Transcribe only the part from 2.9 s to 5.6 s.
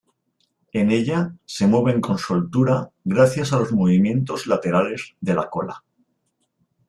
gracias a los movimientos laterales de la